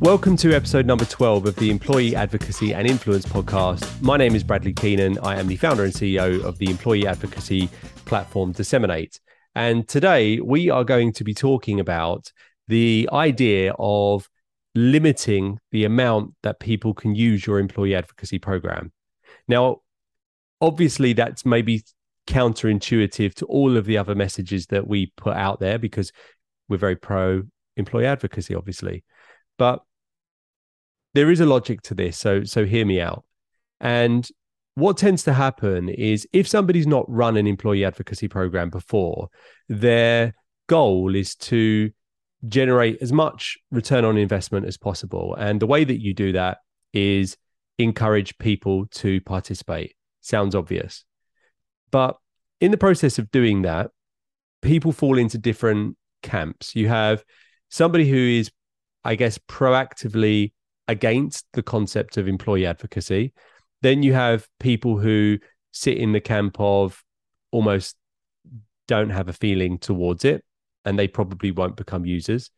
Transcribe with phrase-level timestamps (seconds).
[0.00, 4.00] Welcome to episode number 12 of the Employee Advocacy and Influence podcast.
[4.00, 5.18] My name is Bradley Keenan.
[5.22, 7.68] I am the founder and CEO of the employee advocacy
[8.06, 9.20] platform Disseminate.
[9.54, 12.32] And today we are going to be talking about
[12.66, 14.28] the idea of
[14.74, 18.92] limiting the amount that people can use your employee advocacy program.
[19.46, 19.82] Now,
[20.60, 21.82] obviously, that's maybe
[22.26, 26.12] counterintuitive to all of the other messages that we put out there because
[26.68, 27.42] we're very pro
[27.76, 29.04] employee advocacy, obviously.
[29.58, 29.80] But
[31.14, 32.18] there is a logic to this.
[32.18, 33.24] So so hear me out.
[33.80, 34.28] And
[34.74, 39.28] what tends to happen is if somebody's not run an employee advocacy program before,
[39.68, 40.34] their
[40.68, 41.90] goal is to
[42.48, 45.34] generate as much return on investment as possible.
[45.38, 46.58] And the way that you do that
[46.92, 47.36] is
[47.78, 49.94] encourage people to participate.
[50.20, 51.04] Sounds obvious.
[51.90, 52.16] But
[52.60, 53.90] in the process of doing that,
[54.62, 56.74] people fall into different camps.
[56.76, 57.24] You have
[57.70, 58.50] somebody who is,
[59.04, 60.52] I guess, proactively
[60.88, 63.32] against the concept of employee advocacy.
[63.80, 65.38] Then you have people who
[65.70, 67.02] sit in the camp of
[67.52, 67.96] almost
[68.86, 70.44] don't have a feeling towards it
[70.84, 72.50] and they probably won't become users.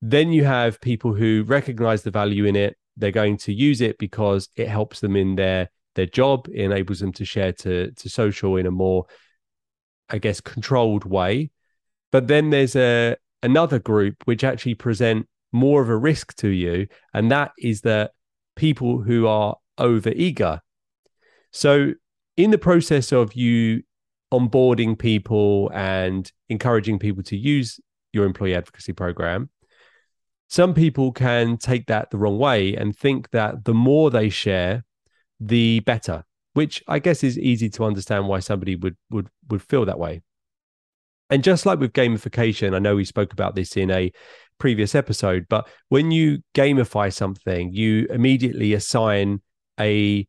[0.00, 2.76] Then you have people who recognize the value in it.
[2.96, 6.98] They're going to use it because it helps them in their their job, it enables
[6.98, 9.06] them to share to to social in a more,
[10.08, 11.50] I guess, controlled way.
[12.10, 16.88] But then there's a another group which actually present more of a risk to you.
[17.12, 18.12] And that is that
[18.56, 20.60] people who are over eager.
[21.52, 21.92] So,
[22.36, 23.82] in the process of you
[24.32, 27.78] onboarding people and encouraging people to use
[28.12, 29.50] your employee advocacy program,
[30.48, 34.84] some people can take that the wrong way and think that the more they share,
[35.38, 39.84] the better, which I guess is easy to understand why somebody would would would feel
[39.84, 40.22] that way.
[41.30, 44.12] And just like with gamification, I know we spoke about this in a
[44.58, 49.40] previous episode, but when you gamify something, you immediately assign
[49.80, 50.26] a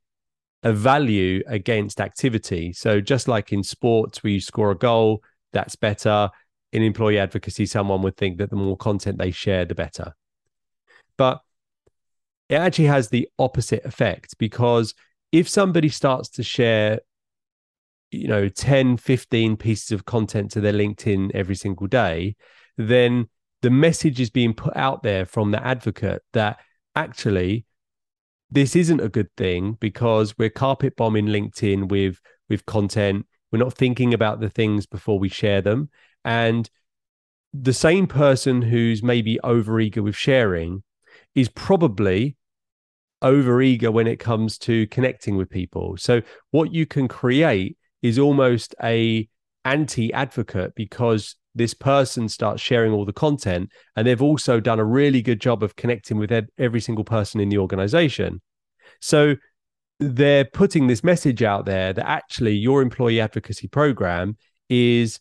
[0.64, 2.74] a value against activity.
[2.74, 5.22] So just like in sports where you score a goal,
[5.54, 6.32] that's better.
[6.72, 10.16] In employee advocacy, someone would think that the more content they share, the better.
[11.18, 11.40] But
[12.50, 14.96] it actually has the opposite effect because
[15.32, 17.00] if somebody starts to share
[18.12, 22.36] you know 10 15 pieces of content to their linkedin every single day
[22.78, 23.28] then
[23.62, 26.60] the message is being put out there from the advocate that
[26.96, 27.66] actually
[28.52, 33.26] this isn't a good thing because we're carpet bombing LinkedIn with with content.
[33.52, 35.90] We're not thinking about the things before we share them.
[36.24, 36.70] And
[37.54, 40.84] the same person who's maybe overeager with sharing
[41.34, 42.38] is probably
[43.24, 45.98] overeager when it comes to connecting with people.
[45.98, 46.22] So
[46.52, 49.28] what you can create is almost a
[49.64, 54.86] anti advocate because this person starts sharing all the content and they've also done a
[54.86, 58.42] really good job of connecting with every single person in the organization.
[59.02, 59.36] So
[60.00, 64.38] they're putting this message out there that actually your employee advocacy program
[64.70, 65.20] is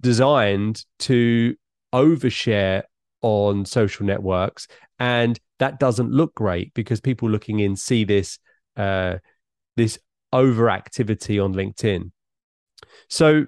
[0.00, 1.54] designed to
[1.92, 2.82] overshare
[3.20, 8.38] on social networks and that doesn't look great because people looking in see this
[8.76, 9.18] uh,
[9.76, 9.98] this
[10.32, 12.10] overactivity on linkedin
[13.08, 13.46] so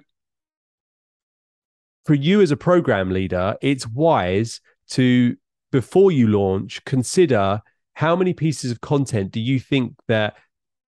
[2.05, 4.61] for you as a program leader, it's wise
[4.91, 5.35] to,
[5.71, 7.61] before you launch, consider
[7.93, 10.35] how many pieces of content do you think that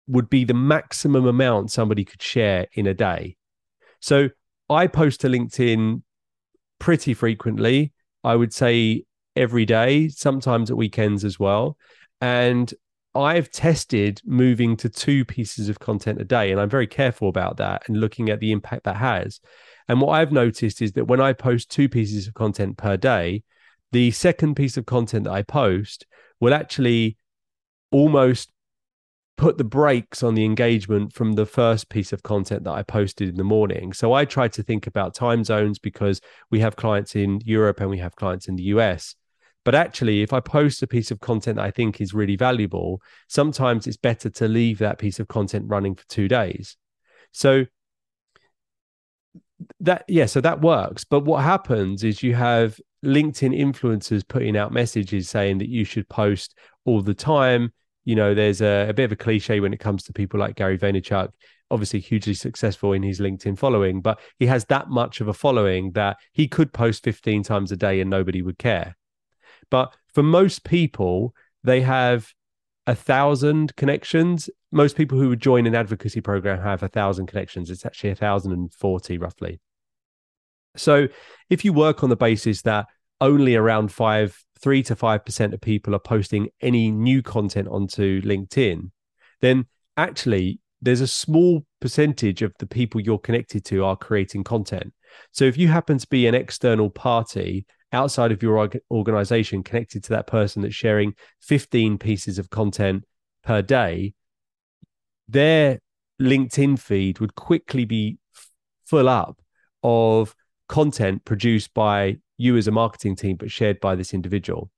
[0.09, 3.37] would be the maximum amount somebody could share in a day?
[4.01, 4.29] So
[4.69, 6.03] I post to LinkedIn
[6.79, 7.93] pretty frequently.
[8.23, 11.77] I would say every day, sometimes at weekends as well.
[12.21, 12.73] And
[13.17, 17.57] I've tested moving to two pieces of content a day, and I'm very careful about
[17.59, 19.41] that and looking at the impact that has.
[19.89, 23.43] And what I've noticed is that when I post two pieces of content per day,
[23.93, 26.07] the second piece of content that I post
[26.41, 27.17] will actually
[27.91, 28.51] almost
[29.37, 33.29] put the brakes on the engagement from the first piece of content that I posted
[33.29, 33.93] in the morning.
[33.93, 37.91] So I try to think about time zones because we have clients in Europe and
[37.91, 39.15] we have clients in the US.
[39.67, 43.03] But actually, if I post a piece of content that I think is really valuable,
[43.27, 46.77] sometimes it's better to leave that piece of content running for two days.
[47.33, 47.67] So
[49.81, 51.03] that yeah so that works.
[51.03, 56.09] But what happens is you have linkedin influencers putting out messages saying that you should
[56.09, 57.73] post all the time.
[58.05, 60.55] You know there's a, a bit of a cliche when it comes to people like
[60.55, 61.31] gary vaynerchuk
[61.73, 65.91] obviously hugely successful in his linkedin following but he has that much of a following
[65.91, 68.95] that he could post 15 times a day and nobody would care
[69.71, 71.35] but for most people
[71.65, 72.33] they have
[72.87, 74.49] a thousand connections.
[74.71, 77.71] Most people who would join an advocacy program have a thousand connections.
[77.71, 79.61] It's actually a thousand and forty roughly.
[80.77, 81.09] So
[81.51, 82.87] if you work on the basis that
[83.21, 88.91] only around five three to 5% of people are posting any new content onto LinkedIn,
[89.41, 89.67] then
[89.97, 94.93] actually there's a small percentage of the people you're connected to are creating content.
[95.33, 100.11] So if you happen to be an external party outside of your organization connected to
[100.11, 103.05] that person that's sharing 15 pieces of content
[103.43, 104.15] per day,
[105.29, 105.81] their
[106.21, 108.19] LinkedIn feed would quickly be
[108.85, 109.41] full up
[109.83, 110.35] of
[110.69, 114.71] content produced by you as a marketing team, but shared by this individual.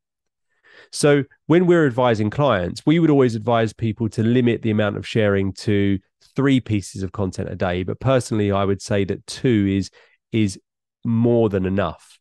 [0.92, 5.06] So when we're advising clients, we would always advise people to limit the amount of
[5.06, 5.98] sharing to
[6.36, 7.82] three pieces of content a day.
[7.82, 9.90] But personally, I would say that two is
[10.30, 10.58] is
[11.04, 12.18] more than enough.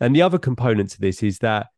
[0.00, 1.68] And the other component to this is that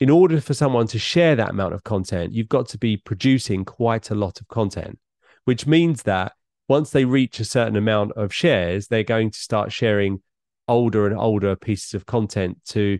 [0.00, 3.64] in order for someone to share that amount of content, you've got to be producing
[3.64, 4.98] quite a lot of content,
[5.44, 6.32] which means that
[6.68, 10.22] once they reach a certain amount of shares, they're going to start sharing
[10.68, 12.98] older and older pieces of content to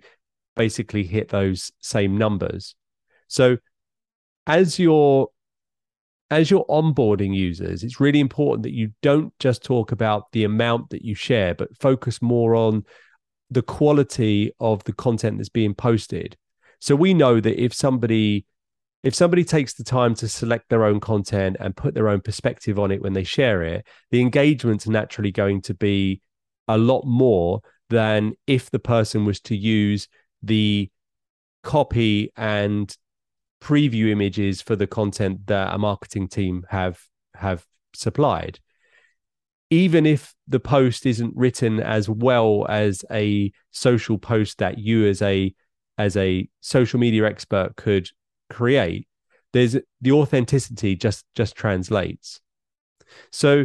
[0.56, 2.74] basically hit those same numbers.
[3.28, 3.58] So
[4.46, 5.28] as you're
[6.30, 10.88] as you're onboarding users, it's really important that you don't just talk about the amount
[10.90, 12.84] that you share, but focus more on
[13.52, 16.36] the quality of the content that's being posted.
[16.80, 18.46] So we know that if somebody
[19.02, 22.78] if somebody takes the time to select their own content and put their own perspective
[22.78, 26.20] on it when they share it, the engagement's naturally going to be
[26.68, 30.06] a lot more than if the person was to use
[30.40, 30.88] the
[31.64, 32.96] copy and
[33.60, 37.00] preview images for the content that a marketing team have
[37.34, 38.58] have supplied
[39.72, 45.22] even if the post isn't written as well as a social post that you as
[45.22, 45.54] a
[45.96, 48.06] as a social media expert could
[48.50, 49.08] create
[49.54, 52.40] there's the authenticity just just translates
[53.30, 53.64] so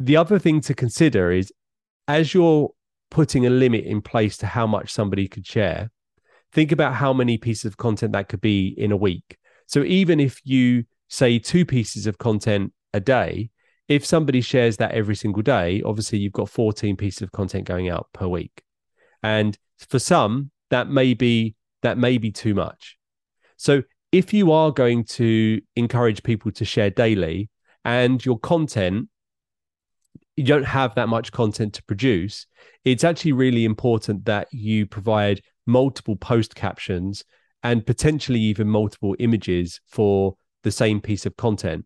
[0.00, 1.52] the other thing to consider is
[2.08, 2.70] as you're
[3.12, 5.90] putting a limit in place to how much somebody could share,
[6.50, 9.36] think about how many pieces of content that could be in a week.
[9.66, 13.50] So even if you say two pieces of content a day,
[13.92, 17.90] if somebody shares that every single day, obviously you've got 14 pieces of content going
[17.90, 18.62] out per week.
[19.22, 22.96] And for some, that may be that may be too much.
[23.58, 27.50] So if you are going to encourage people to share daily
[27.84, 29.08] and your content
[30.36, 32.46] you don't have that much content to produce,
[32.86, 37.22] it's actually really important that you provide multiple post captions
[37.62, 41.84] and potentially even multiple images for the same piece of content.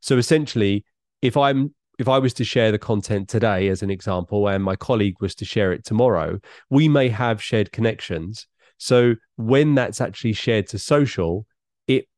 [0.00, 0.84] So essentially,
[1.22, 4.74] if I'm if I was to share the content today as an example and my
[4.76, 8.46] colleague was to share it tomorrow, we may have shared connections.
[8.78, 11.46] So when that's actually shared to social,
[11.86, 12.08] it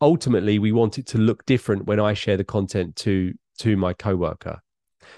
[0.00, 3.92] ultimately we want it to look different when I share the content to to my
[3.92, 4.60] coworker.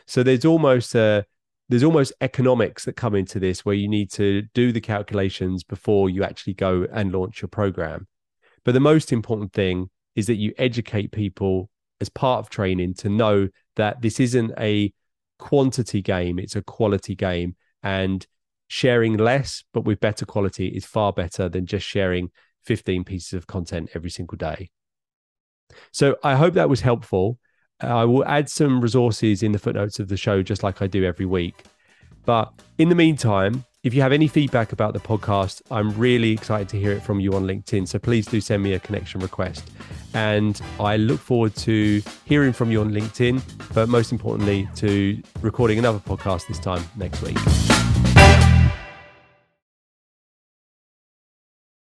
[0.07, 1.25] So there's almost a
[1.69, 6.11] there's almost economics that come into this where you need to do the calculations before
[6.11, 8.07] you actually go and launch your program.
[8.65, 11.71] But the most important thing is that you educate people
[12.03, 14.93] as part of training to know that this isn't a
[15.39, 17.57] quantity game, it's a quality game.
[17.83, 18.27] And
[18.73, 22.31] sharing less, but with better quality, is far better than just sharing
[22.65, 24.71] 15 pieces of content every single day.
[25.91, 27.39] So I hope that was helpful.
[27.81, 31.05] I will add some resources in the footnotes of the show, just like I do
[31.05, 31.65] every week.
[32.25, 36.71] But in the meantime, if you have any feedback about the podcast, I'm really excited
[36.71, 37.89] to hear it from you on LinkedIn.
[37.89, 39.71] So please do send me a connection request.
[40.15, 43.43] And I look forward to hearing from you on LinkedIn,
[43.75, 47.39] but most importantly, to recording another podcast this time next week.